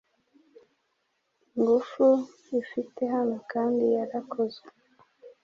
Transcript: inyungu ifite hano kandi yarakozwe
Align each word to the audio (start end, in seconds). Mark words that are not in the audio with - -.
inyungu 1.55 2.07
ifite 2.61 3.01
hano 3.15 3.37
kandi 3.51 3.83
yarakozwe 3.95 4.67